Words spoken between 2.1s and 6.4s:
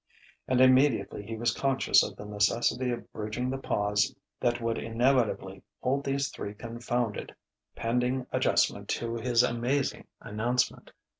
the necessity of bridging the pause that would inevitably hold these